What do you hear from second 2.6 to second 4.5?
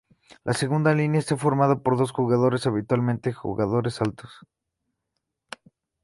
habitualmente jugadores altos.